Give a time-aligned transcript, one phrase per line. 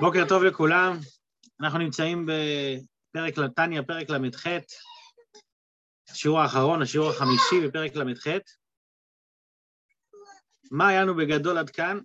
[0.00, 0.96] בוקר טוב לכולם,
[1.60, 4.46] אנחנו נמצאים בפרק לטניה, פרק ל"ח,
[6.08, 8.26] השיעור האחרון, השיעור החמישי בפרק ל"ח.
[10.70, 11.98] מה היה לנו בגדול עד כאן?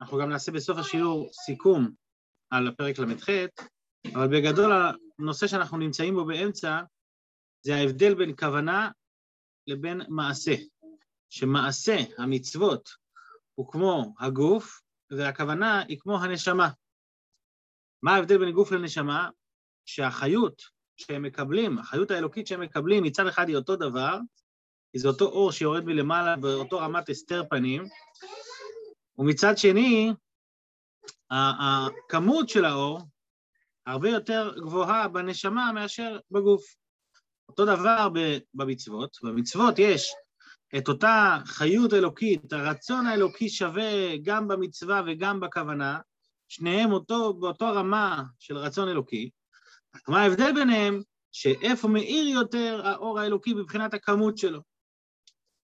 [0.00, 1.90] אנחנו גם נעשה בסוף השיעור סיכום
[2.50, 3.28] על הפרק ל"ח,
[4.14, 4.72] אבל בגדול
[5.18, 6.80] הנושא שאנחנו נמצאים בו באמצע
[7.62, 8.90] זה ההבדל בין כוונה
[9.66, 10.54] לבין מעשה,
[11.28, 12.90] שמעשה המצוות
[13.54, 16.68] הוא כמו הגוף, והכוונה היא כמו הנשמה.
[18.06, 19.28] מה ההבדל בין גוף לנשמה?
[19.86, 20.62] שהחיות
[20.96, 24.18] שהם מקבלים, החיות האלוקית שהם מקבלים, מצד אחד היא אותו דבר,
[24.92, 27.84] כי זה אותו אור שיורד מלמעלה באותו רמת הסתר פנים,
[29.18, 30.12] ומצד שני,
[31.30, 33.00] הכמות של האור
[33.86, 36.62] הרבה יותר גבוהה בנשמה מאשר בגוף.
[37.48, 38.08] אותו דבר
[38.54, 40.12] במצוות, במצוות יש
[40.78, 45.98] את אותה חיות אלוקית, הרצון האלוקי שווה גם במצווה וגם בכוונה,
[46.48, 49.30] שניהם אותו, באותו רמה של רצון אלוקי,
[50.08, 51.02] מה ההבדל ביניהם?
[51.32, 54.60] שאיפה מאיר יותר האור האלוקי מבחינת הכמות שלו.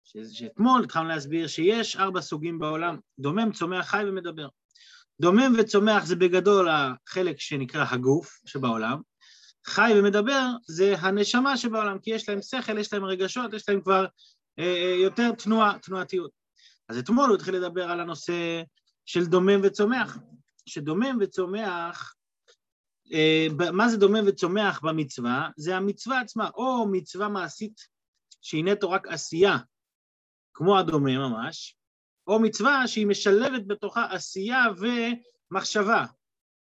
[0.03, 4.47] שאתמול התחלנו להסביר שיש ארבע סוגים בעולם, דומם, צומח, חי ומדבר.
[5.21, 9.01] דומם וצומח זה בגדול החלק שנקרא הגוף שבעולם,
[9.65, 14.05] חי ומדבר זה הנשמה שבעולם, כי יש להם שכל, יש להם רגשות, יש להם כבר
[14.59, 16.31] אה, אה יותר תנועה, תנועתיות.
[16.89, 18.61] אז אתמול הוא התחיל לדבר על הנושא
[19.05, 20.17] של דומם וצומח.
[20.69, 22.13] שדומם וצומח,
[23.13, 25.49] אה, מה זה דומם וצומח במצווה?
[25.57, 27.81] זה המצווה עצמה, או מצווה מעשית
[28.41, 29.57] שהיא נטו רק עשייה,
[30.53, 31.75] כמו הדומם ממש,
[32.27, 34.63] או מצווה שהיא משלבת בתוכה עשייה
[35.51, 36.05] ומחשבה,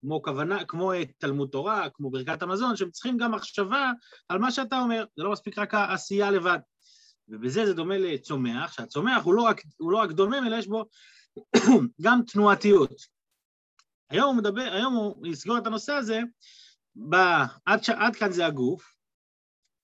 [0.00, 3.90] כמו כוונה, כמו תלמוד תורה, כמו ברכת המזון, שהם צריכים גם מחשבה
[4.28, 6.58] על מה שאתה אומר, זה לא מספיק רק העשייה לבד.
[7.28, 10.84] ובזה זה דומה לצומח, שהצומח הוא לא רק, הוא לא רק דומם, אלא יש בו
[12.04, 13.19] גם תנועתיות.
[14.10, 16.20] היום הוא מדבר, היום הוא יסגור את הנושא הזה,
[17.10, 17.14] ב,
[17.64, 18.94] עד, ש, עד כאן זה הגוף,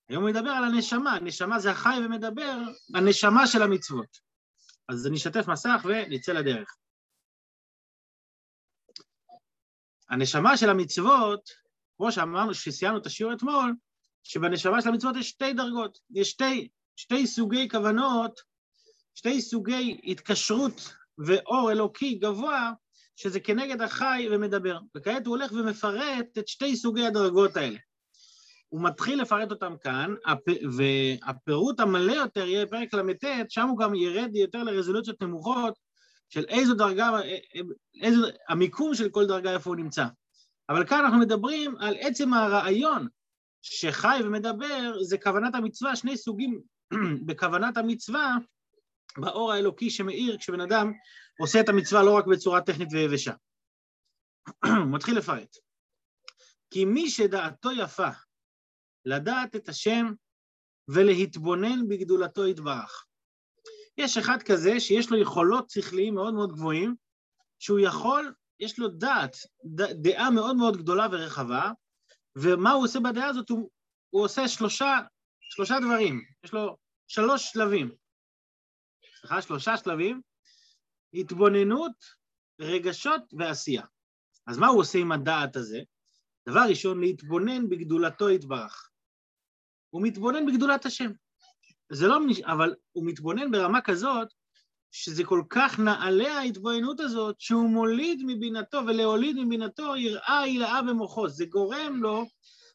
[0.08, 2.58] היום הוא ידבר על הנשמה, הנשמה זה החי ומדבר,
[2.94, 4.18] הנשמה של המצוות.
[4.88, 6.76] אז אני אשתף מסך ונצא לדרך.
[10.10, 11.50] הנשמה של המצוות,
[11.96, 13.74] כמו שאמרנו, שסיימנו את השיעור אתמול,
[14.22, 18.40] שבנשמה של המצוות יש שתי דרגות, יש שתי, שתי סוגי כוונות,
[19.14, 22.72] שתי סוגי התקשרות ואור אלוקי גבוה
[23.16, 24.78] שזה כנגד החי ומדבר.
[24.96, 27.78] וכעת הוא הולך ומפרט את שתי סוגי הדרגות האלה.
[28.68, 30.14] הוא מתחיל לפרט אותם כאן,
[30.76, 35.78] והפירוט המלא יותר יהיה פרק ל"ט, שם הוא גם ירד יותר לרזולוציות נמוכות
[36.28, 37.10] של איזו דרגה,
[38.02, 40.06] איזו, המיקום של כל דרגה איפה הוא נמצא.
[40.68, 43.08] אבל כאן אנחנו מדברים על עצם הרעיון
[43.62, 46.60] שחי ומדבר זה כוונת המצווה, שני סוגים
[47.26, 48.36] בכוונת המצווה
[49.18, 50.92] באור האלוקי שמאיר כשבן אדם
[51.38, 53.32] עושה את המצווה לא רק בצורה טכנית ויבשה.
[54.64, 55.56] הוא מתחיל לפרט.
[56.70, 58.08] כי מי שדעתו יפה
[59.04, 60.06] לדעת את השם
[60.88, 63.06] ולהתבונן בגדולתו יתברך.
[63.98, 66.94] יש אחד כזה שיש לו יכולות שכליים מאוד מאוד גבוהים,
[67.58, 69.36] שהוא יכול, יש לו דעת,
[70.02, 71.70] דעה מאוד מאוד גדולה ורחבה,
[72.38, 73.50] ומה הוא עושה בדעה הזאת?
[73.50, 73.70] הוא,
[74.10, 74.98] הוא עושה שלושה,
[75.40, 76.76] שלושה דברים, יש לו
[77.08, 77.90] שלוש שלבים.
[79.20, 80.20] סליחה, שלושה שלבים,
[81.16, 82.04] התבוננות,
[82.60, 83.82] רגשות ועשייה.
[84.46, 85.80] אז מה הוא עושה עם הדעת הזה?
[86.48, 88.90] דבר ראשון, להתבונן בגדולתו יתברך.
[89.90, 91.10] הוא מתבונן בגדולת השם.
[91.92, 94.28] זה לא, אבל הוא מתבונן ברמה כזאת,
[94.90, 101.28] שזה כל כך נעלה ההתבוננות הזאת, שהוא מוליד מבינתו, ולהוליד מבינתו יראה הילאה במוחו.
[101.28, 102.26] זה גורם לו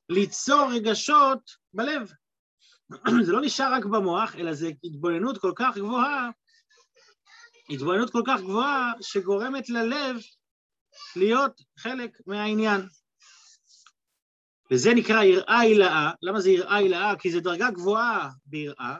[0.09, 2.12] ליצור רגשות בלב.
[3.25, 6.29] זה לא נשאר רק במוח, אלא זה התבוננות כל כך גבוהה,
[7.72, 10.16] התבוננות כל כך גבוהה שגורמת ללב
[11.16, 12.82] להיות חלק מהעניין.
[14.72, 16.12] וזה נקרא יראה הילאה.
[16.22, 17.16] למה זה יראה הילאה?
[17.20, 18.98] כי זו דרגה גבוהה ביראה,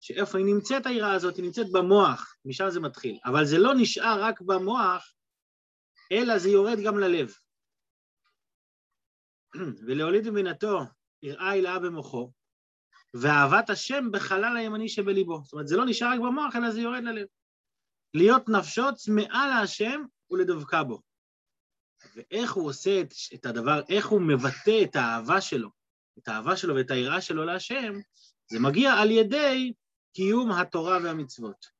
[0.00, 1.36] שאיפה היא נמצאת היראה הזאת?
[1.36, 3.18] היא נמצאת במוח, משם זה מתחיל.
[3.24, 5.14] אבל זה לא נשאר רק במוח,
[6.12, 7.32] אלא זה יורד גם ללב.
[9.86, 10.80] ולהוליד מבינתו
[11.22, 12.32] יראה הילאה במוחו,
[13.14, 15.40] ואהבת השם בחלל הימני שבליבו.
[15.44, 17.26] זאת אומרת, זה לא נשאר רק במוח, אלא זה יורד ללב.
[18.14, 21.00] להיות נפשו צמאה להשם ולדבקה בו.
[22.16, 25.68] ואיך הוא עושה את, את הדבר, איך הוא מבטא את האהבה שלו,
[26.18, 27.94] את האהבה שלו ואת היראה שלו להשם,
[28.50, 29.72] זה מגיע על ידי
[30.14, 31.74] קיום התורה והמצוות.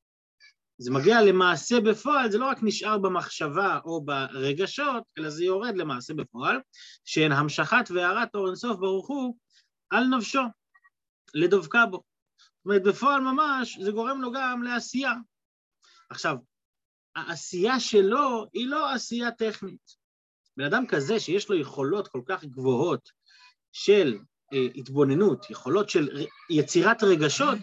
[0.78, 6.14] זה מגיע למעשה בפועל, זה לא רק נשאר במחשבה או ברגשות, אלא זה יורד למעשה
[6.14, 6.60] בפועל,
[7.04, 9.36] שהן המשכת והארת אור אינסוף ברוך הוא
[9.90, 10.42] על נפשו,
[11.34, 12.02] לדבקה בו.
[12.36, 15.12] זאת אומרת, בפועל ממש זה גורם לו גם לעשייה,
[16.10, 16.36] עכשיו,
[17.16, 20.04] העשייה שלו היא לא עשייה טכנית.
[20.56, 23.10] בן אדם כזה שיש לו יכולות כל כך גבוהות
[23.72, 24.18] של
[24.52, 27.58] אה, התבוננות, יכולות של יצירת רגשות,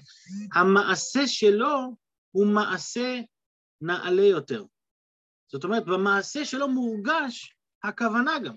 [0.53, 1.95] המעשה שלו
[2.31, 3.21] הוא מעשה
[3.81, 4.63] נעלה יותר.
[5.51, 8.55] זאת אומרת, במעשה שלו מורגש הכוונה גם.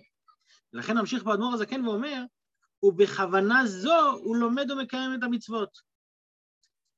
[0.73, 2.23] לכן נמשיך באדמו"ר הזקן ואומר,
[2.83, 5.79] ובכוונה זו הוא לומד ומקיים את המצוות.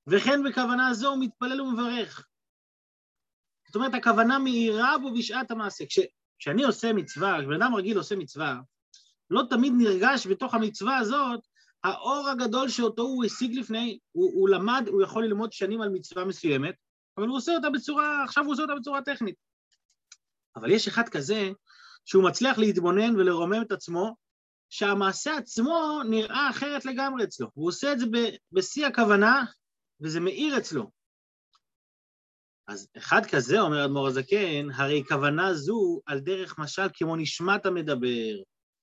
[0.06, 2.26] וכן בכוונה זו הוא מתפלל ומברך.
[3.76, 5.86] אומרת, הכוונה מאירה בו בשעת המעשה.
[5.86, 5.98] כש,
[6.38, 8.60] כשאני עושה מצווה, כשבן אדם רגיל עושה מצווה,
[9.30, 11.40] לא תמיד נרגש בתוך המצווה הזאת
[11.84, 16.24] האור הגדול שאותו הוא השיג לפני, הוא, הוא למד, הוא יכול ללמוד שנים על מצווה
[16.24, 16.74] מסוימת,
[17.18, 19.34] אבל הוא עושה אותה בצורה, עכשיו הוא עושה אותה בצורה טכנית.
[20.56, 21.50] אבל יש אחד כזה
[22.04, 24.16] שהוא מצליח להתבונן ולרומם את עצמו,
[24.70, 27.50] שהמעשה עצמו נראה אחרת לגמרי אצלו.
[27.54, 28.06] הוא עושה את זה
[28.52, 29.44] בשיא הכוונה,
[30.00, 30.90] וזה מאיר אצלו.
[32.68, 38.36] אז אחד כזה, אומר אדמו"ר הזקן, הרי כוונה זו על דרך משל כמו נשמת המדבר.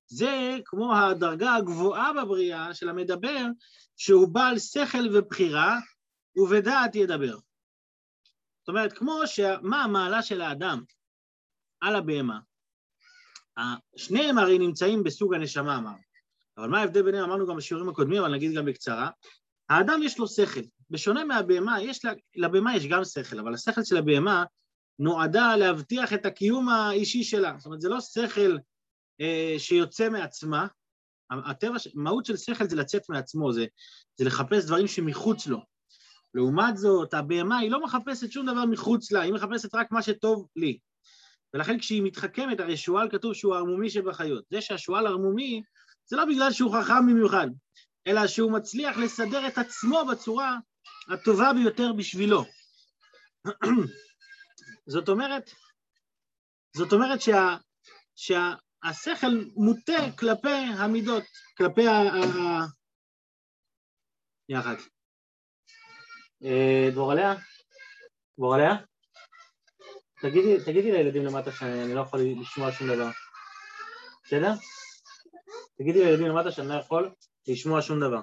[0.07, 3.45] זה כמו הדרגה הגבוהה בבריאה של המדבר,
[3.97, 5.79] שהוא בעל שכל ובחירה,
[6.35, 7.37] ובדעת ידבר.
[8.59, 10.83] זאת אומרת, כמו שמה המעלה של האדם
[11.81, 12.39] על הבהמה,
[13.95, 15.97] שניהם הרי נמצאים בסוג הנשמה, אמרנו.
[16.57, 17.23] אבל מה ההבדל ביניהם?
[17.23, 19.09] אמרנו גם בשיעורים הקודמים, אבל נגיד גם בקצרה.
[19.69, 20.61] האדם יש לו שכל.
[20.93, 24.43] בשונה מהבהמה, יש לה, לבהמה יש גם שכל, אבל השכל של הבהמה
[24.99, 27.55] נועדה להבטיח את הקיום האישי שלה.
[27.57, 28.57] זאת אומרת, זה לא שכל
[29.21, 30.67] אה, שיוצא מעצמה.
[31.45, 33.65] הטבע, מהות של שכל זה לצאת מעצמו, זה,
[34.15, 35.59] זה לחפש דברים שמחוץ לו.
[36.33, 40.47] לעומת זאת, הבהמה היא לא מחפשת שום דבר מחוץ לה, היא מחפשת רק מה שטוב
[40.55, 40.77] לי.
[41.53, 44.43] ולכן כשהיא מתחכמת, הרי שועל כתוב שהוא ערמומי שבחיות.
[44.49, 45.61] זה שהשועל ערמומי,
[46.05, 47.47] זה לא בגלל שהוא חכם במיוחד,
[48.07, 50.57] אלא שהוא מצליח לסדר את עצמו בצורה
[51.13, 52.43] הטובה ביותר בשבילו.
[54.93, 55.51] זאת אומרת,
[56.75, 57.57] זאת אומרת שה,
[58.15, 61.23] שהשכל מוטה כלפי המידות,
[61.57, 61.91] כלפי ה...
[61.91, 62.65] ה...
[64.49, 64.75] יחד.
[66.43, 67.33] אה, דבורליה?
[68.37, 68.71] דבורליה?
[70.21, 73.09] תגידי, תגידי לילדים למטה שאני לא יכול לשמוע שום דבר.
[74.25, 74.53] בסדר?
[75.77, 77.11] תגידי לילדים למטה שאני לא יכול
[77.47, 78.19] לשמוע שום דבר.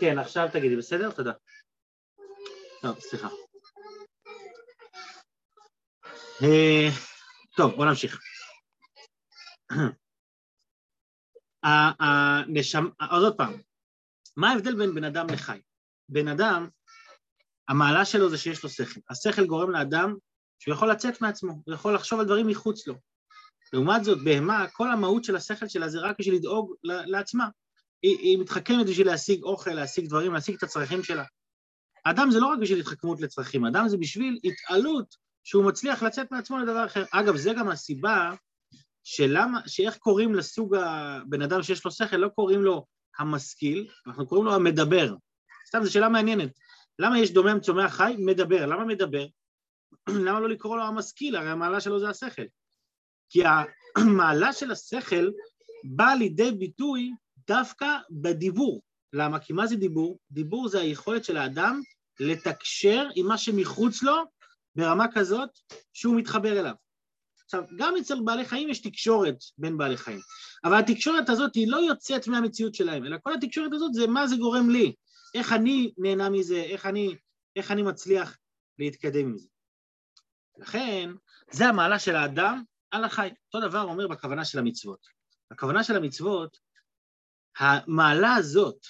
[0.00, 1.10] כן, עכשיו תגידי, בסדר?
[1.10, 1.32] תודה.
[2.82, 3.28] טוב, סליחה.
[6.42, 6.88] אה,
[7.56, 8.20] טוב, בוא נמשיך.
[13.10, 13.52] עוד פעם,
[14.36, 15.60] מה ההבדל בין בן אדם לחי?
[16.08, 16.68] בן אדם
[17.68, 19.00] המעלה שלו זה שיש לו שכל.
[19.10, 20.16] השכל גורם לאדם
[20.58, 22.94] שהוא יכול לצאת מעצמו, הוא יכול לחשוב על דברים מחוץ לו.
[23.72, 27.48] לעומת זאת, בהמה, כל המהות של השכל שלה זה רק בשביל לדאוג לעצמה.
[28.02, 31.24] היא, היא מתחכמת בשביל להשיג אוכל, להשיג דברים, להשיג את הצרכים שלה.
[32.04, 36.58] אדם זה לא רק בשביל התחכמות לצרכים, אדם זה בשביל התעלות שהוא מצליח לצאת מעצמו
[36.58, 37.04] לדבר אחר.
[37.10, 38.34] אגב, זה גם הסיבה
[39.04, 42.86] שלמה, שאיך קוראים לסוג הבן אדם שיש לו שכל, לא קוראים לו
[43.18, 45.14] המשכיל, אנחנו קוראים לו המדבר.
[45.68, 46.50] סתם, זו שאלה מעניינת.
[46.98, 48.14] למה יש דומם צומח חי?
[48.18, 48.66] מדבר.
[48.66, 49.26] למה מדבר?
[50.26, 51.36] למה לא לקרוא לו המשכיל?
[51.36, 52.42] הרי המעלה שלו זה השכל.
[53.28, 53.42] כי
[53.96, 55.30] המעלה של השכל
[55.84, 57.10] באה לידי ביטוי
[57.50, 58.82] דווקא בדיבור.
[59.12, 59.38] למה?
[59.38, 60.18] כי מה זה דיבור?
[60.30, 61.80] דיבור זה היכולת של האדם
[62.20, 64.16] לתקשר עם מה שמחוץ לו
[64.76, 65.48] ברמה כזאת
[65.92, 66.74] שהוא מתחבר אליו.
[67.44, 70.20] עכשיו, גם אצל בעלי חיים יש תקשורת בין בעלי חיים,
[70.64, 74.36] אבל התקשורת הזאת היא לא יוצאת מהמציאות שלהם, אלא כל התקשורת הזאת זה מה זה
[74.36, 74.94] גורם לי,
[75.34, 77.16] איך אני נהנה מזה, איך אני,
[77.56, 78.38] איך אני מצליח
[78.78, 79.48] להתקדם עם זה.
[80.58, 81.10] לכן,
[81.50, 83.30] זה המעלה של האדם על החי.
[83.54, 85.06] אותו דבר אומר בכוונה של המצוות.
[85.50, 86.58] הכוונה של המצוות,
[87.58, 88.86] המעלה הזאת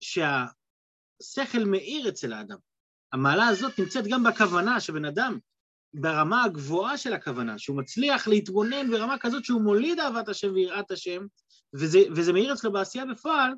[0.00, 2.58] שהשכל מאיר אצל האדם,
[3.12, 5.38] המעלה הזאת נמצאת גם בכוונה שבן אדם,
[5.94, 11.26] ברמה הגבוהה של הכוונה, שהוא מצליח להתבונן ברמה כזאת שהוא מוליד אהבת השם ויראת השם,
[11.74, 13.52] וזה, וזה מאיר אצלו בעשייה בפועל,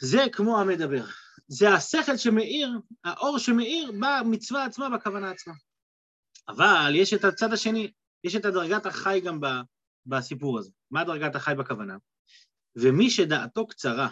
[0.00, 1.04] זה כמו המדבר.
[1.48, 2.68] זה השכל שמאיר,
[3.04, 5.54] האור שמאיר במצווה עצמה, בכוונה עצמה.
[6.48, 7.92] אבל יש את הצד השני,
[8.24, 9.40] יש את הדרגת החי גם
[10.06, 10.70] בסיפור הזה.
[10.90, 11.96] מה דרגת החי בכוונה?
[12.76, 14.08] ומי שדעתו קצרה,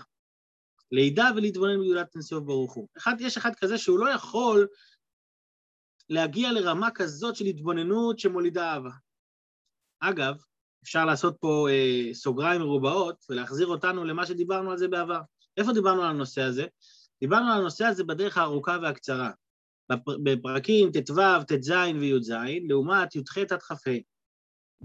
[0.92, 2.88] לידע ולהתבונן בגדולת אינסוף ברוך הוא.
[2.98, 4.68] אחד, יש אחד כזה שהוא לא יכול
[6.08, 8.90] להגיע לרמה כזאת של התבוננות שמולידה אהבה.
[10.00, 10.34] אגב,
[10.82, 15.20] אפשר לעשות פה אה, סוגריים מרובעות ולהחזיר אותנו למה שדיברנו על זה בעבר.
[15.56, 16.66] איפה דיברנו על הנושא הזה?
[17.20, 19.30] דיברנו על הנושא הזה בדרך הארוכה והקצרה,
[20.22, 21.14] בפרקים ט"ו,
[21.48, 22.32] ט"ז וי"ז,
[22.68, 23.90] לעומת י"ח עד כ"ה.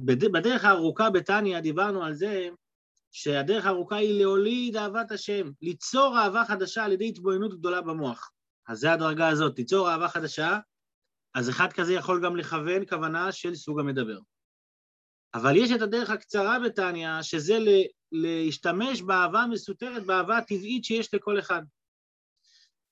[0.06, 2.50] בדרך הארוכה בתניא דיברנו על זה
[3.12, 8.32] שהדרך הארוכה היא להוליד אהבת השם, ליצור אהבה חדשה על ידי התבוננות גדולה במוח.
[8.68, 10.60] אז זה הדרגה הזאת, ליצור אהבה חדשה
[11.38, 14.20] אז אחד כזה יכול גם לכוון כוונה של סוג המדבר.
[15.34, 17.58] אבל יש את הדרך הקצרה בתניא, שזה
[18.12, 21.62] להשתמש באהבה המסותרת, באהבה הטבעית שיש לכל אחד.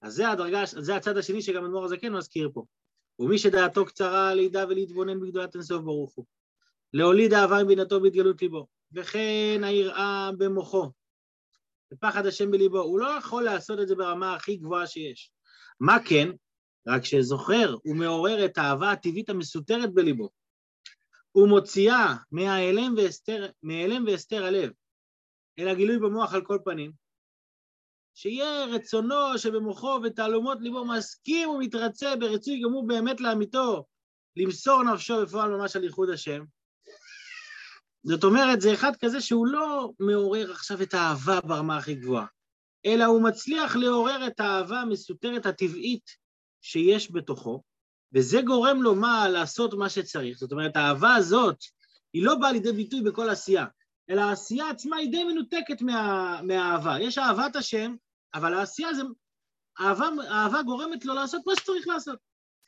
[0.02, 2.66] אז זה הדרגה, זה הצד השני שגם אדמו"ר הזקן מזכיר פה.
[3.20, 6.26] ומי שדעתו קצרה לידע ולהתבונן בגדולת אינסוף ברוך הוא.
[6.94, 8.68] להוליד אהבה עם בינתו בהתגלות ליבו.
[8.94, 10.92] וכן היראה במוחו,
[11.94, 12.80] ופחד השם בליבו.
[12.80, 15.32] הוא לא יכול לעשות את זה ברמה הכי גבוהה שיש.
[15.80, 16.30] מה כן?
[16.88, 20.30] רק שזוכר ומעורר את האהבה הטבעית המסותרת בליבו.
[21.36, 24.72] ומוציאה מההלם והסתר, מההלם והסתר הלב
[25.60, 26.92] אל הגילוי במוח על כל פנים,
[28.16, 33.86] שיהיה רצונו שבמוחו ותעלומות ליבו מסכים ומתרצה ברצוי גמור באמת לאמיתו,
[34.36, 36.44] למסור נפשו בפועל ממש על ייחוד השם.
[38.08, 42.26] זאת אומרת, זה אחד כזה שהוא לא מעורר עכשיו את האהבה ברמה הכי גבוהה,
[42.86, 46.10] אלא הוא מצליח לעורר את האהבה המסותרת הטבעית
[46.62, 47.62] שיש בתוכו,
[48.14, 50.38] וזה גורם לו מה לעשות מה שצריך.
[50.38, 51.58] זאת אומרת, האהבה הזאת,
[52.14, 53.66] היא לא באה לידי ביטוי בכל עשייה,
[54.10, 57.00] אלא העשייה עצמה היא די מנותקת מה, מהאהבה.
[57.00, 57.96] יש אהבת השם,
[58.34, 59.04] אבל העשייה זה...
[59.80, 62.20] אהבה, אהבה גורמת לו לעשות מה שצריך לעשות.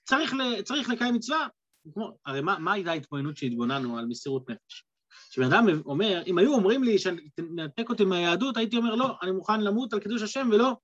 [0.03, 1.47] צריך, צריך לקיים מצווה,
[1.93, 4.87] כמו, הרי מה, מה הייתה ההתבוננות שהתבוננו על מסירות נפש?
[5.29, 9.61] כשבן אדם אומר, אם היו אומרים לי שנתק אותי מהיהדות, הייתי אומר, לא, אני מוכן
[9.61, 10.77] למות על קידוש השם ולא,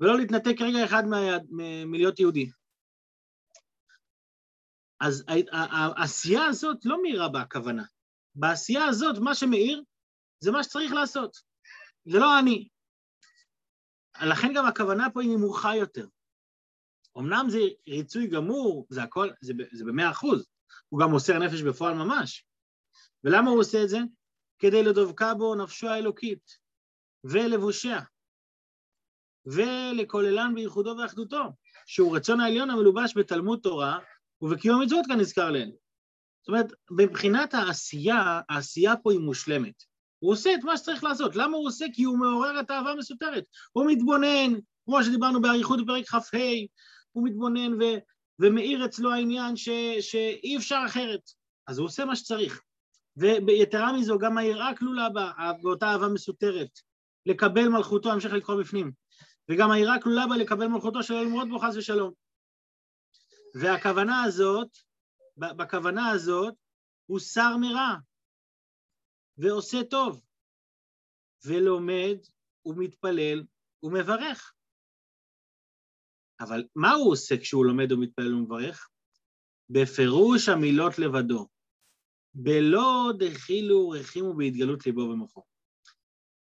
[0.00, 1.02] ולא להתנתק רגע אחד
[1.86, 2.50] מלהיות יהודי.
[5.00, 7.84] אז העשייה הזאת לא מאירה בכוונה.
[8.34, 9.82] בעשייה הזאת, מה שמאיר
[10.40, 11.36] זה מה שצריך לעשות.
[12.04, 12.68] זה לא אני.
[14.22, 16.06] לכן גם הכוונה פה היא נמוכה יותר.
[17.18, 19.28] אמנם זה ריצוי גמור, זה הכל,
[19.72, 20.46] זה במאה אחוז,
[20.88, 22.44] הוא גם מוסר נפש בפועל ממש.
[23.24, 23.98] ולמה הוא עושה את זה?
[24.58, 26.58] כדי לדבקה בו נפשו האלוקית
[27.24, 28.00] ולבושיה,
[29.46, 31.42] ולכוללן בייחודו ואחדותו,
[31.86, 33.98] שהוא רצון העליון המלובש בתלמוד תורה
[34.42, 35.70] ובקיום המצוות נזכר להן.
[36.40, 39.82] זאת אומרת, מבחינת העשייה, העשייה פה היא מושלמת.
[40.18, 41.36] הוא עושה את מה שצריך לעשות.
[41.36, 41.86] למה הוא עושה?
[41.92, 43.44] כי הוא מעורר את האהבה המסותרת.
[43.72, 46.38] הוא מתבונן, כמו שדיברנו באריכות בפרק כ"ה,
[47.12, 47.84] הוא מתבונן ו,
[48.38, 49.68] ומאיר אצלו העניין ש,
[50.00, 51.20] שאי אפשר אחרת.
[51.66, 52.60] אז הוא עושה מה שצריך.
[53.18, 55.32] ויתרה מזו, גם היראה כלולה בה,
[55.62, 56.78] באותה אהבה מסותרת.
[57.26, 58.92] לקבל מלכותו, המשך לקרוא בפנים.
[59.48, 62.12] וגם היראה כלולה בה לקבל מלכותו שלא למרוד בו חס ושלום.
[63.54, 64.68] והכוונה הזאת,
[65.36, 66.54] בכוונה הזאת,
[67.06, 67.94] הוא שר מרע,
[69.38, 70.22] ועושה טוב,
[71.44, 72.16] ולומד
[72.66, 73.44] ומתפלל
[73.82, 74.54] ומברך.
[76.40, 78.88] אבל מה הוא עושה כשהוא לומד ומתפלל ומברך?
[79.70, 81.48] בפירוש המילות לבדו,
[82.40, 85.42] בלא דחילו רחימו בהתגלות ליבו ומוחו.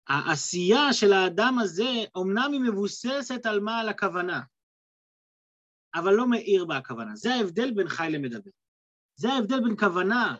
[0.09, 3.79] העשייה של האדם הזה, אמנם היא מבוססת על מה?
[3.79, 4.41] על הכוונה,
[5.95, 7.17] אבל לא מאיר בה הכוונה.
[7.17, 8.51] זה ההבדל בין חי למדבר.
[9.17, 10.37] זה ההבדל בין כוונה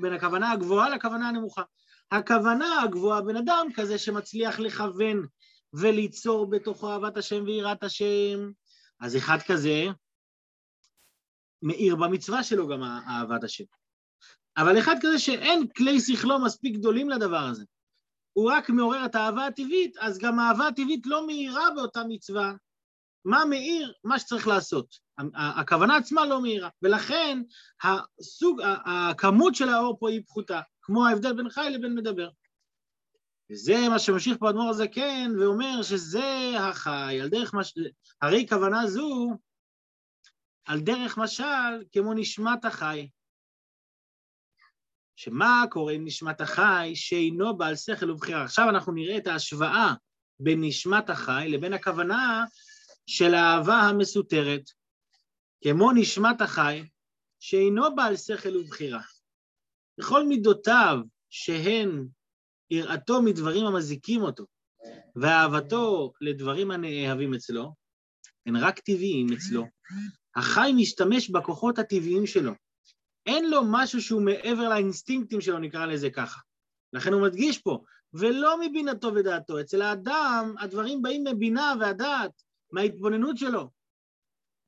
[0.00, 1.62] בין הכוונה הגבוהה לכוונה הנמוכה.
[2.10, 5.26] הכוונה הגבוהה, בן אדם כזה שמצליח לכוון
[5.72, 8.50] וליצור בתוכו אהבת השם ויראת השם,
[9.00, 9.84] אז אחד כזה
[11.62, 13.64] מאיר במצווה שלו גם אהבת השם.
[14.56, 17.64] אבל אחד כזה שאין כלי שכלו מספיק גדולים לדבר הזה,
[18.32, 22.52] הוא רק מעורר את האהבה הטבעית, אז גם האהבה הטבעית לא מאירה באותה מצווה,
[23.24, 23.92] מה מאיר?
[24.04, 24.96] מה שצריך לעשות.
[25.34, 27.42] הכוונה עצמה לא מאירה, ולכן
[27.82, 32.28] הסוג, הכמות של האור פה היא פחותה, כמו ההבדל בין חי לבין מדבר.
[33.50, 37.74] וזה מה שממשיך פה אדמו"ר הזקן, ואומר שזה החי, על דרך מש...
[38.22, 39.30] הרי כוונה זו,
[40.64, 43.08] על דרך משל, כמו נשמת החי.
[45.16, 48.44] שמה קורה עם נשמת החי שאינו בעל שכל ובחירה?
[48.44, 49.94] עכשיו אנחנו נראה את ההשוואה
[50.40, 52.44] בין נשמת החי לבין הכוונה
[53.06, 54.70] של האהבה המסותרת,
[55.64, 56.84] כמו נשמת החי,
[57.40, 59.00] שאינו בעל שכל ובחירה.
[59.98, 60.98] בכל מידותיו
[61.30, 62.06] שהן
[62.70, 64.44] יראתו מדברים המזיקים אותו,
[65.16, 67.74] ואהבתו לדברים הנאהבים אצלו,
[68.46, 69.66] הן רק טבעיים אצלו.
[70.36, 72.52] החי משתמש בכוחות הטבעיים שלו.
[73.26, 76.40] אין לו משהו שהוא מעבר לאינסטינקטים שלו, נקרא לזה ככה.
[76.92, 79.60] לכן הוא מדגיש פה, ולא מבינתו ודעתו.
[79.60, 83.70] אצל האדם הדברים באים מבינה והדעת, מההתבוננות שלו.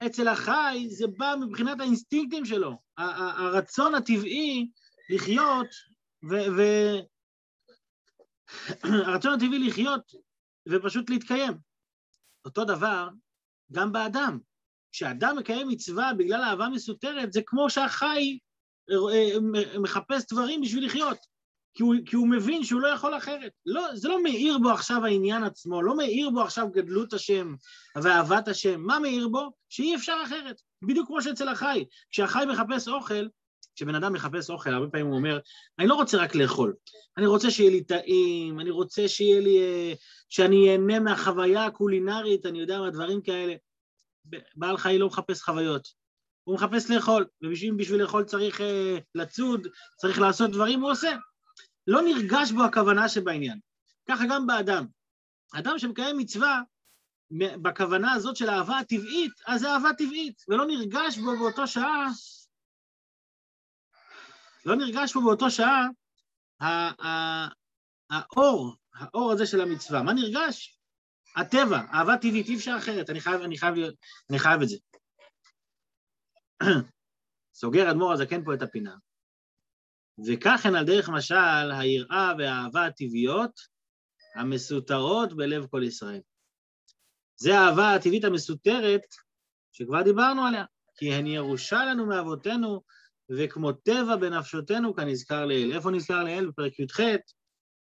[0.07, 4.71] אצל החי זה בא מבחינת האינסטינקטים שלו, הרצון הטבעי
[5.11, 5.67] לחיות,
[6.31, 6.35] ו...
[9.07, 10.13] הרצון הטבעי לחיות
[10.69, 11.53] ופשוט להתקיים.
[12.45, 13.09] אותו דבר
[13.73, 14.39] גם באדם.
[14.93, 18.39] כשאדם מקיים מצווה בגלל אהבה מסותרת, זה כמו שהחי
[19.78, 21.19] מחפש דברים בשביל לחיות.
[21.75, 23.52] כי הוא, כי הוא מבין שהוא לא יכול אחרת.
[23.66, 27.55] לא, זה לא מאיר בו עכשיו העניין עצמו, לא מאיר בו עכשיו גדלות השם
[28.02, 28.81] ואהבת השם.
[28.81, 29.50] מה מאיר בו?
[29.69, 30.61] שאי אפשר אחרת.
[30.83, 31.85] בדיוק כמו שאצל החי.
[32.11, 33.26] כשהחי מחפש אוכל,
[33.76, 35.38] כשבן אדם מחפש אוכל, הרבה פעמים הוא אומר,
[35.78, 36.75] אני לא רוצה רק לאכול,
[37.16, 39.59] אני רוצה שיהיה לי טעים, אני רוצה שיהיה לי...
[39.59, 39.95] אה,
[40.28, 43.55] שאני אהנה מהחוויה הקולינרית, אני יודע מה, דברים כאלה.
[44.57, 45.88] בעל חי לא מחפש חוויות,
[46.47, 48.65] הוא מחפש לאכול, ובשביל לאכול צריך uh,
[49.15, 51.17] לצוד, צריך לעשות דברים, הוא עושה.
[51.87, 53.59] לא נרגש בו הכוונה שבעניין.
[54.09, 54.87] ככה גם באדם.
[55.55, 56.61] אדם שמקיים מצווה,
[57.62, 62.07] בכוונה הזאת של אהבה הטבעית, אז זה אהבה טבעית, ולא נרגש בו באותו שעה,
[64.67, 65.87] לא נרגש בו באותו שעה
[68.11, 70.03] האור, האור הזה של המצווה.
[70.03, 70.79] מה נרגש?
[71.37, 73.75] הטבע, אהבה טבעית, אי אפשר אחרת, אני חייב, אני חייב,
[74.31, 74.76] אני חייב את זה.
[77.61, 78.97] סוגר אדמו"ר הזקן פה את הפינה.
[80.27, 83.61] וכך הן על דרך משל היראה והאהבה הטבעיות
[84.35, 86.21] המסותרות בלב כל ישראל.
[87.37, 89.03] זה האהבה הטבעית המסותרת
[89.73, 90.65] שכבר דיברנו עליה,
[90.97, 92.83] כי הן ירושה לנו מאבותינו
[93.31, 95.73] וכמו טבע בנפשותנו כנזכר לאל.
[95.75, 96.47] איפה נזכר לאל?
[96.47, 97.01] בפרק י"ח,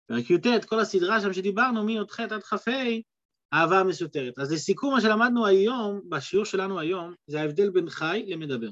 [0.06, 2.70] פרק י"ט, כל הסדרה שם שדיברנו מי"ח עד כ"ה,
[3.52, 4.38] אהבה המסותרת.
[4.38, 8.70] אז לסיכום מה שלמדנו היום, בשיעור שלנו היום, זה ההבדל בין חי למדבר.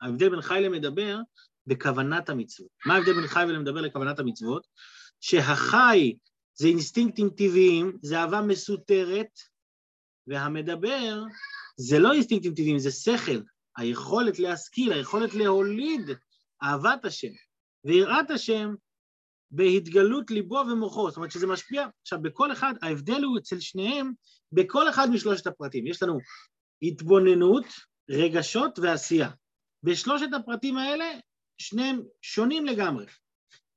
[0.00, 1.18] ההבדל בין חי למדבר
[1.66, 2.68] בכוונת המצוות.
[2.86, 4.66] מה ההבדל בין חי ולמדבר לכוונת המצוות?
[5.20, 6.14] שהחי
[6.54, 9.38] זה אינסטינקטים טבעיים, זה אהבה מסותרת,
[10.26, 11.22] והמדבר
[11.76, 13.40] זה לא אינסטינקטים טבעיים, זה שכל,
[13.76, 16.10] היכולת להשכיל, היכולת להוליד
[16.62, 17.32] אהבת השם
[17.84, 18.74] ויראת השם
[19.52, 24.12] בהתגלות ליבו ומוחו, זאת אומרת שזה משפיע, עכשיו בכל אחד, ההבדל הוא אצל שניהם,
[24.52, 26.18] בכל אחד משלושת הפרטים, יש לנו
[26.82, 27.64] התבוננות,
[28.10, 29.30] רגשות ועשייה.
[29.82, 31.04] בשלושת הפרטים האלה,
[31.58, 33.06] שניהם שונים לגמרי.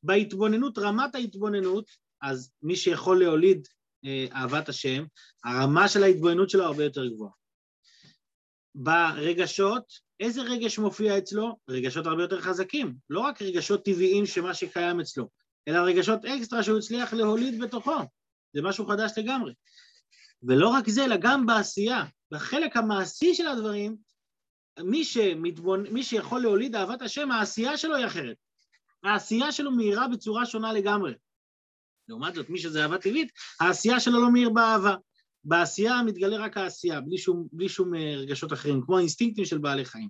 [0.03, 1.85] בהתבוננות, רמת ההתבוננות,
[2.21, 3.67] אז מי שיכול להוליד
[4.05, 5.05] אה, אהבת השם,
[5.43, 7.31] הרמה של ההתבוננות שלו הרבה יותר גבוהה.
[8.75, 9.83] ברגשות,
[10.19, 11.57] איזה רגש מופיע אצלו?
[11.69, 15.29] רגשות הרבה יותר חזקים, לא רק רגשות טבעיים שמה שקיים אצלו,
[15.67, 17.97] אלא רגשות אקסטרה שהוא הצליח להוליד בתוכו,
[18.53, 19.53] זה משהו חדש לגמרי.
[20.43, 23.95] ולא רק זה, אלא גם בעשייה, בחלק המעשי של הדברים,
[24.83, 25.93] מי, שמתבונ...
[25.93, 28.37] מי שיכול להוליד אהבת השם, העשייה שלו היא אחרת.
[29.03, 31.13] העשייה שלו מהירה בצורה שונה לגמרי.
[32.09, 34.95] לעומת זאת, מי שזה אהבה טבעית, העשייה שלו לא מהיר באהבה.
[35.43, 39.85] בעשייה מתגלה רק העשייה, בלי שום, בלי שום אה, רגשות אחרים, כמו האינסטינקטים של בעלי
[39.85, 40.09] חיים.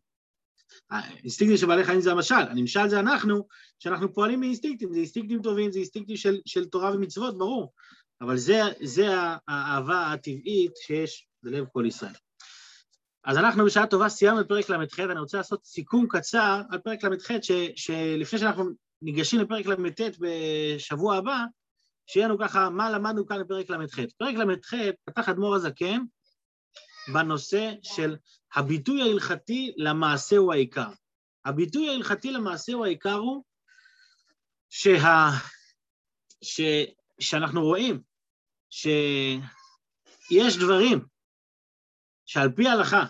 [0.92, 3.48] האינסטינקטים של בעלי חיים זה המשל, הנמשל זה אנחנו,
[3.80, 7.74] שאנחנו פועלים מאינסטינקטים, זה אינסטינקטים טובים, זה אינסטינקטים של, של תורה ומצוות, ברור,
[8.22, 9.08] אבל זה, זה
[9.48, 12.14] האהבה הטבעית שיש בלב כל ישראל.
[13.24, 17.04] אז אנחנו בשעה טובה סיימנו את פרק ל"ח, אני רוצה לעשות סיכום קצר על פרק
[17.04, 17.32] ל"ח,
[17.76, 18.64] שלפני שאנחנו
[19.02, 21.44] ניגשים לפרק ל"ט בשבוע הבא,
[22.08, 24.00] שיהיה לנו ככה מה למדנו כאן בפרק ל"ח.
[24.18, 24.74] פרק ל"ח
[25.06, 26.02] פתח אדמו"ר הזקן
[27.14, 28.16] בנושא של
[28.56, 30.90] הביטוי ההלכתי למעשה הוא העיקר.
[31.46, 33.44] הביטוי ההלכתי למעשה הוא העיקר הוא
[34.70, 35.30] שה...
[36.42, 36.62] ש...
[37.20, 38.02] שאנחנו רואים
[38.70, 41.06] שיש דברים
[42.26, 43.06] שעל פי ההלכה,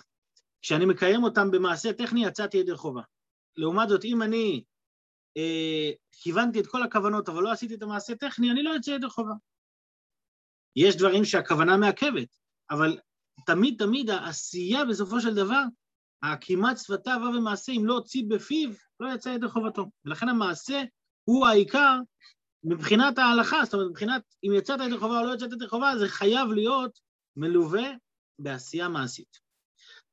[0.61, 3.01] כשאני מקיים אותם במעשה טכני, יצאתי ידי חובה.
[3.57, 4.63] לעומת זאת, אם אני
[5.37, 9.09] אה, כיוונתי את כל הכוונות, אבל לא עשיתי את המעשה הטכני, אני לא יוצא ידי
[9.09, 9.33] חובה.
[10.75, 12.37] יש דברים שהכוונה מעכבת,
[12.69, 12.99] אבל
[13.45, 15.61] תמיד תמיד העשייה בסופו של דבר,
[16.23, 18.69] הכמעט שפתיו ומעשה, אם לא הוציא בפיו,
[18.99, 19.85] לא יצא ידי חובתו.
[20.05, 20.83] ולכן המעשה
[21.23, 21.99] הוא העיקר
[22.63, 26.07] מבחינת ההלכה, זאת אומרת, מבחינת אם יצאת ידי חובה או לא יצאת ידי חובה, זה
[26.07, 26.99] חייב להיות
[27.37, 27.91] מלווה
[28.39, 29.45] בעשייה מעשית.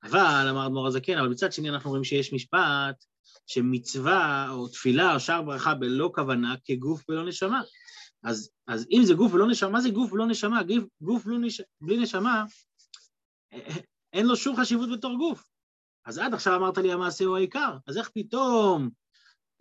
[0.05, 3.05] אבל, אמר אדמו"ר הזקן, אבל מצד שני אנחנו רואים שיש משפט
[3.47, 7.61] שמצווה או תפילה או שער ברכה בלא כוונה כגוף בלא נשמה.
[8.23, 10.63] אז, אז אם זה גוף ולא נשמה, מה זה גוף ולא נשמה?
[10.63, 11.27] גוף, גוף.
[11.81, 12.45] בלי נשמה,
[14.13, 15.45] אין לו שום חשיבות בתור גוף.
[16.05, 18.91] אז עד עכשיו אמרת לי המעשה הוא העיקר, אז איך פתאום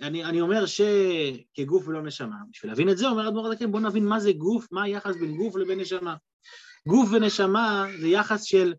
[0.01, 2.35] אני, אני אומר שכגוף ולא נשמה.
[2.51, 5.37] בשביל להבין את זה, אומר אדמו"ר הזקן, בואו נבין מה זה גוף, מה היחס בין
[5.37, 6.15] גוף לבין נשמה.
[6.87, 8.73] גוף ונשמה זה יחס של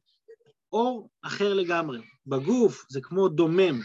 [0.73, 2.01] אור אחר לגמרי.
[2.27, 3.81] בגוף זה כמו דומם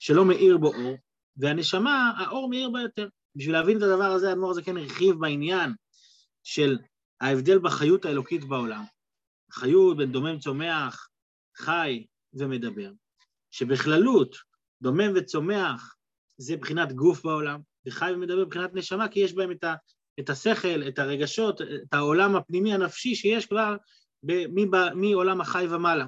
[0.00, 0.96] שלא מאיר בו אור,
[1.36, 3.08] והנשמה, האור מאיר בה יותר.
[3.36, 5.74] בשביל להבין את הדבר הזה, האדמו"ר הזה כן הרחיב בעניין
[6.42, 6.78] של
[7.20, 8.84] ההבדל בחיות האלוקית בעולם.
[9.52, 11.08] חיות בין דומם צומח,
[11.56, 12.90] חי ומדבר,
[13.50, 14.36] שבכללות
[14.82, 15.96] דומם וצומח
[16.36, 19.74] זה מבחינת גוף בעולם, וחי ומדבר מבחינת נשמה, כי יש בהם את, ה,
[20.20, 23.76] את השכל, את הרגשות, את העולם הפנימי הנפשי שיש כבר
[24.94, 26.06] מעולם החי ומעלה.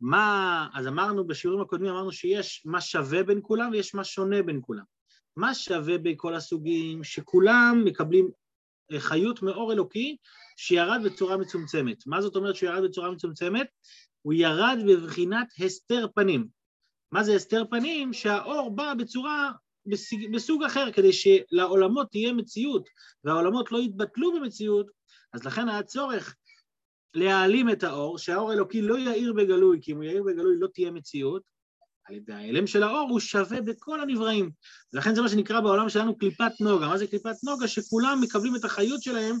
[0.00, 4.60] מה, אז אמרנו בשיעורים הקודמים, אמרנו שיש מה שווה בין כולם ויש מה שונה בין
[4.62, 4.84] כולם.
[5.36, 7.04] מה שווה בין כל הסוגים?
[7.04, 8.30] שכולם מקבלים
[8.98, 10.16] חיות מאור אלוקי
[10.62, 12.06] שירד בצורה מצומצמת.
[12.06, 13.66] מה זאת אומרת שהוא ירד בצורה מצומצמת?
[14.22, 16.46] הוא ירד בבחינת הסתר פנים.
[17.12, 18.12] מה זה הסתר פנים?
[18.12, 19.50] שהאור בא בצורה,
[20.32, 22.88] בסוג אחר, כדי שלעולמות תהיה מציאות,
[23.24, 24.86] והעולמות לא יתבטלו במציאות,
[25.32, 26.36] אז לכן היה צורך
[27.14, 30.90] להעלים את האור, שהאור האלוקי לא יאיר בגלוי, כי אם הוא יאיר בגלוי לא תהיה
[30.90, 31.42] מציאות,
[32.04, 34.50] על ידי ההלם של האור הוא שווה בכל הנבראים.
[34.92, 36.88] ולכן זה מה שנקרא בעולם שלנו קליפת נוגה.
[36.88, 37.68] מה זה קליפת נוגה?
[37.68, 39.36] שכולם מקבלים את החיות שלהם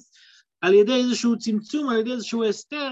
[0.60, 2.90] על ידי איזשהו צמצום, על ידי איזשהו הסתר,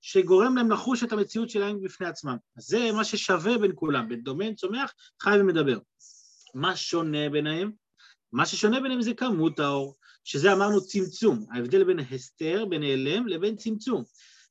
[0.00, 2.36] שגורם להם לחוש את המציאות שלהם בפני עצמם.
[2.56, 5.78] אז זה מה ששווה בין כולם, בין דומיין, צומח, חי ומדבר.
[6.54, 7.72] מה שונה ביניהם?
[8.32, 9.94] מה ששונה ביניהם זה כמות האור,
[10.24, 14.04] שזה אמרנו צמצום, ההבדל בין הסתר, בין העלם, לבין צמצום.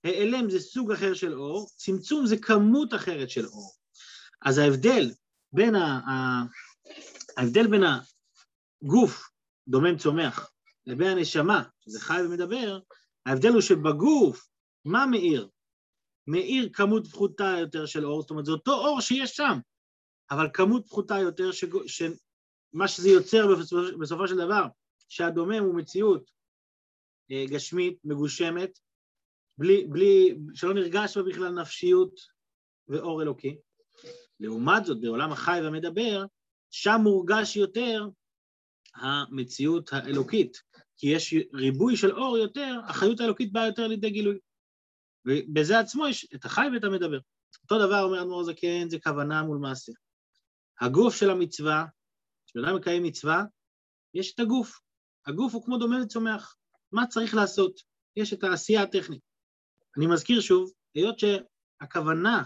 [0.03, 3.71] העלם זה סוג אחר של אור, צמצום זה כמות אחרת של אור.
[4.41, 5.11] אז ההבדל
[5.53, 6.01] בין, ה...
[7.37, 7.83] ההבדל בין
[8.83, 9.29] הגוף,
[9.67, 10.50] דומם צומח,
[10.85, 12.79] לבין הנשמה, שזה חי ומדבר,
[13.25, 14.47] ההבדל הוא שבגוף,
[14.85, 15.49] מה מאיר?
[16.27, 19.59] מאיר כמות פחותה יותר של אור, זאת אומרת, זה אותו אור שיש שם,
[20.31, 21.65] אבל כמות פחותה יותר, ש...
[21.87, 23.47] שמה שזה יוצר
[23.99, 24.63] בסופו של דבר,
[25.09, 26.31] שהדומם הוא מציאות
[27.31, 28.79] אה, גשמית, מגושמת,
[29.57, 32.19] בלי, בלי, שלא נרגש בה בכלל נפשיות
[32.87, 33.57] ואור אלוקי.
[34.39, 36.25] לעומת זאת, בעולם החי והמדבר,
[36.71, 38.07] שם מורגש יותר
[38.95, 40.57] המציאות האלוקית,
[40.97, 44.39] כי יש ריבוי של אור יותר, החיות האלוקית באה יותר לידי גילוי.
[45.25, 47.19] ובזה עצמו יש את החי ואת המדבר.
[47.63, 49.91] אותו דבר אומר אדמו"ר זקן, זה כוונה מול מעשה.
[50.81, 51.85] הגוף של המצווה,
[52.47, 53.43] כשאדם מקיים מצווה,
[54.13, 54.79] יש את הגוף.
[55.27, 56.55] הגוף הוא כמו דומה לצומח.
[56.91, 57.79] מה צריך לעשות?
[58.15, 59.21] יש את העשייה הטכנית.
[59.97, 62.43] אני מזכיר שוב, היות שהכוונה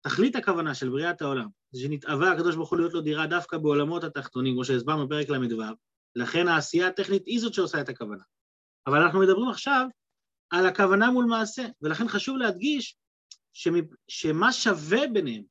[0.00, 1.48] תכלית הכוונה של בריאת העולם
[1.82, 5.62] שנתאווה הקדוש ברוך הוא להיות לו דירה דווקא בעולמות התחתונים, כמו שהסברנו בפרק ל"ו,
[6.16, 8.22] לכן העשייה הטכנית היא זאת שעושה את הכוונה.
[8.86, 9.86] אבל אנחנו מדברים עכשיו
[10.50, 12.96] על הכוונה מול מעשה, ולכן חשוב להדגיש
[13.52, 13.84] שמפ...
[14.08, 15.42] שמה שווה ביניהם,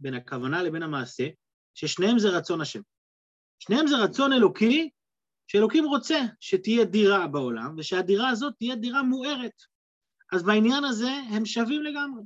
[0.00, 1.28] בין הכוונה לבין המעשה,
[1.74, 2.80] ששניהם זה רצון השם.
[3.58, 4.90] שניהם זה רצון אלוקי,
[5.46, 9.62] שאלוקים רוצה שתהיה דירה בעולם, ושהדירה הזאת תהיה דירה מוארת.
[10.32, 12.22] אז בעניין הזה הם שווים לגמרי.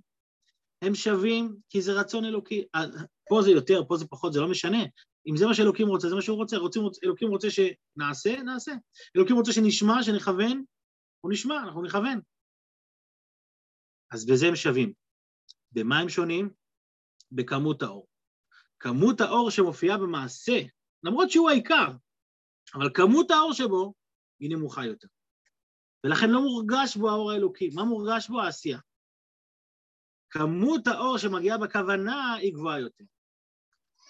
[0.83, 2.67] הם שווים כי זה רצון אלוקי.
[3.29, 4.79] פה זה יותר, פה זה פחות, זה לא משנה.
[5.27, 6.57] אם זה מה שאלוקים רוצה, זה מה שהוא רוצה.
[6.57, 8.73] רוצים, אלוקים רוצה שנעשה, נעשה.
[9.17, 10.65] אלוקים רוצה שנשמע, שנכוון,
[11.21, 12.21] הוא נשמע, אנחנו נכוון.
[14.11, 14.93] אז בזה הם שווים.
[15.73, 16.51] במה הם שונים?
[17.33, 18.07] בכמות האור.
[18.79, 20.61] כמות האור שמופיעה במעשה,
[21.03, 21.89] למרות שהוא העיקר,
[22.75, 23.95] אבל כמות האור שבו
[24.41, 25.09] היא נמוכה יותר.
[26.05, 27.71] ולכן לא מורגש בו האור האלוקי.
[27.75, 28.41] מה מורגש בו?
[28.41, 28.79] העשייה.
[30.31, 33.05] כמות האור שמגיעה בכוונה היא גבוהה יותר.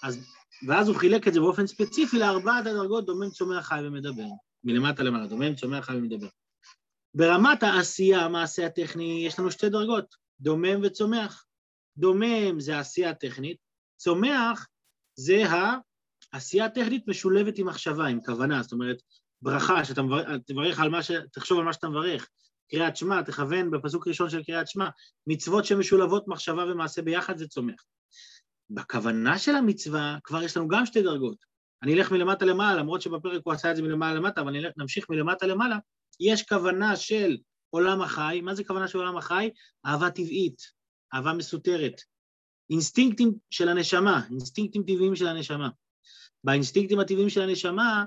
[0.03, 0.27] אז,
[0.69, 4.27] ואז הוא חילק את זה באופן ספציפי לארבעת הדרגות דומם, צומח, חי ומדבר.
[4.65, 6.29] מלמטה למעלה, דומם, צומח, חי ומדבר.
[7.15, 11.47] ברמת העשייה, המעשה הטכני, יש לנו שתי דרגות, דומם וצומח.
[11.97, 13.57] דומם זה העשייה הטכנית,
[13.97, 14.67] צומח
[15.19, 15.43] זה
[16.33, 19.03] העשייה הטכנית משולבת עם מחשבה, עם כוונה, זאת אומרת,
[19.43, 20.03] ברכה, שאתה
[20.51, 21.11] מברך על מה ש...
[21.33, 22.29] תחשוב על מה שאתה מברך,
[22.71, 24.89] קריאת שמע, תכוון בפסוק ראשון של קריאת שמע,
[25.27, 27.85] מצוות שמשולבות מחשבה ומעשה ביחד זה צומח.
[28.71, 31.37] בכוונה של המצווה כבר יש לנו גם שתי דרגות.
[31.83, 35.47] אני אלך מלמטה למעלה, למרות שבפרק הוא עשה את זה מלמעלה למטה, אבל נמשיך מלמטה
[35.47, 35.79] למעלה.
[36.21, 37.37] יש כוונה של
[37.71, 39.51] עולם החי, מה זה כוונה של עולם החי?
[39.87, 40.63] אהבה טבעית,
[41.15, 42.01] אהבה מסותרת.
[42.71, 45.69] אינסטינקטים של הנשמה, אינסטינקטים טבעיים של הנשמה.
[46.45, 48.05] באינסטינקטים הטבעיים של הנשמה,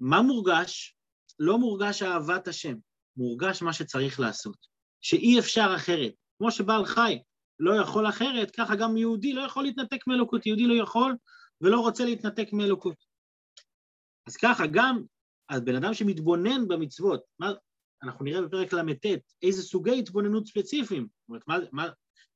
[0.00, 0.96] מה מורגש?
[1.38, 2.74] לא מורגש אהבת השם.
[3.16, 4.56] מורגש מה שצריך לעשות,
[5.00, 6.12] שאי אפשר אחרת.
[6.38, 7.18] כמו שבעל חי
[7.58, 11.16] לא יכול אחרת, ככה גם יהודי לא יכול להתנתק מאלוקות, יהודי לא יכול
[11.60, 12.96] ולא רוצה להתנתק מאלוקות.
[14.26, 15.02] אז ככה, גם
[15.50, 17.52] הבן אדם שמתבונן במצוות, מה,
[18.02, 19.06] אנחנו נראה בפרק ל"ט
[19.42, 21.02] איזה סוגי התבוננות ספציפיים.
[21.02, 21.88] זאת אומרת, מה, מה,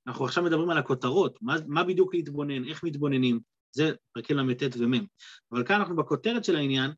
[0.06, 3.40] אנחנו עכשיו מדברים על הכותרות, מה, מה בדיוק להתבונן, איך מתבוננים,
[3.72, 5.06] זה פרקים ל"ט ומ'.
[5.52, 6.90] אבל כאן אנחנו בכותרת של העניין,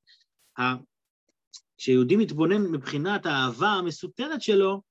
[1.78, 4.82] כשיהודי מתבונן מבחינת האהבה המסותרת שלו,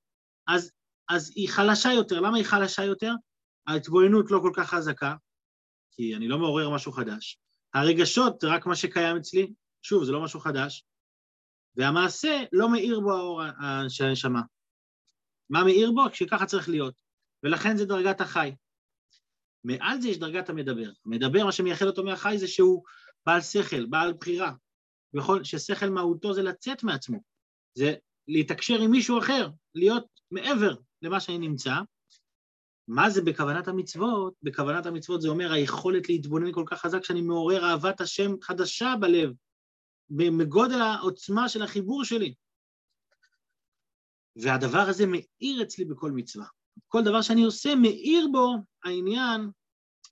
[0.47, 0.71] אז,
[1.09, 2.19] אז היא חלשה יותר.
[2.19, 3.11] למה היא חלשה יותר?
[3.67, 5.15] ההתבוננות לא כל כך חזקה,
[5.91, 7.39] כי אני לא מעורר משהו חדש.
[7.73, 10.83] הרגשות רק מה שקיים אצלי, שוב, זה לא משהו חדש,
[11.75, 13.41] והמעשה לא מאיר בו האור
[13.89, 14.41] של הנשמה.
[15.49, 16.01] מה מאיר בו?
[16.11, 16.93] כשככה צריך להיות.
[17.43, 18.55] ולכן זה דרגת החי.
[19.63, 20.91] מעל זה יש דרגת המדבר.
[21.05, 22.83] המדבר, מה שמייחד אותו מהחי זה שהוא
[23.25, 24.53] בעל שכל, בעל בחירה.
[25.13, 27.17] בכל, ששכל מהותו זה לצאת מעצמו,
[27.73, 27.93] זה
[28.27, 31.73] להתקשר עם מישהו אחר, להיות מעבר למה שאני נמצא.
[32.87, 34.33] מה זה בכוונת המצוות?
[34.43, 39.33] בכוונת המצוות זה אומר היכולת להתבונן כל כך חזק שאני מעורר אהבת השם חדשה בלב,
[40.09, 42.33] מגודל העוצמה של החיבור שלי.
[44.35, 46.45] והדבר הזה מאיר אצלי בכל מצווה.
[46.87, 49.49] כל דבר שאני עושה מאיר בו העניין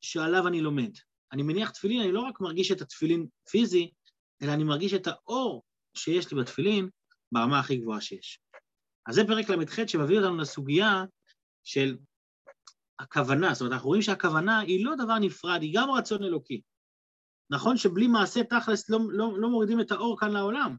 [0.01, 0.91] שעליו אני לומד.
[1.31, 3.91] אני מניח תפילין, אני לא רק מרגיש את התפילין פיזי,
[4.41, 6.89] אלא אני מרגיש את האור שיש לי בתפילין
[7.31, 8.39] ברמה הכי גבוהה שיש.
[9.07, 11.03] אז זה פרק ל"ח שמביא אותנו לסוגיה
[11.63, 11.97] של
[12.99, 13.53] הכוונה.
[13.53, 16.61] זאת אומרת, אנחנו רואים שהכוונה היא לא דבר נפרד, היא גם רצון אלוקי.
[17.51, 20.75] נכון שבלי מעשה תכלס לא, לא, לא מורידים את האור כאן לעולם,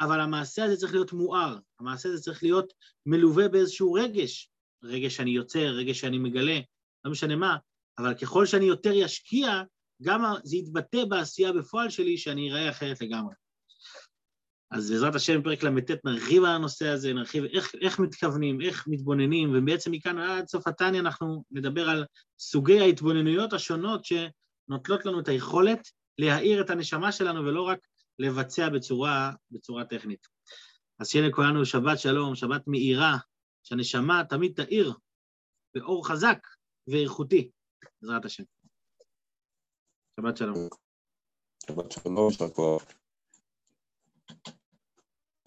[0.00, 2.72] אבל המעשה הזה צריך להיות מואר, המעשה הזה צריך להיות
[3.06, 4.50] מלווה באיזשהו רגש,
[4.82, 6.60] רגש שאני יוצר, רגש שאני מגלה,
[7.04, 7.56] לא משנה מה,
[7.98, 9.62] אבל ככל שאני יותר ישקיע,
[10.02, 13.34] גם זה יתבטא בעשייה בפועל שלי שאני אראה אחרת לגמרי.
[14.70, 19.52] אז בעזרת השם, פרק ל"ט נרחיב על הנושא הזה, נרחיב איך, איך מתכוונים, איך מתבוננים,
[19.54, 22.04] ובעצם מכאן עד סוף התניא אנחנו נדבר על
[22.38, 27.78] סוגי ההתבוננויות השונות שנוטלות לנו את היכולת להאיר את הנשמה שלנו ולא רק
[28.18, 30.26] לבצע בצורה, בצורה טכנית.
[30.98, 33.16] אז שיהיה לכולנו שבת שלום, שבת מאירה,
[33.62, 34.92] שהנשמה תמיד תאיר
[35.74, 36.38] באור חזק
[36.88, 37.50] ואיכותי,
[38.02, 38.42] בעזרת השם.
[40.16, 40.70] Shabbat shalom.
[41.66, 42.32] Shabbat shalom,